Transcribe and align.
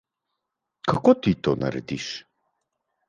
Kako 0.89 1.11
ti 1.25 1.31
to 1.43 1.51
narediš? 1.65 2.07